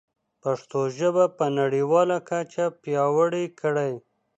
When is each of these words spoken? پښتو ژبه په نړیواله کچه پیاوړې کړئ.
پښتو 0.43 0.79
ژبه 0.97 1.25
په 1.37 1.45
نړیواله 1.59 2.17
کچه 2.29 2.65
پیاوړې 2.81 3.45
کړئ. 3.59 3.93